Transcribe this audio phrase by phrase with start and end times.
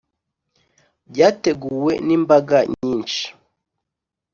[1.11, 3.23] byateguwe n’imbaga nyinshi